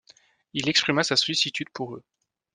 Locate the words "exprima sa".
0.67-1.15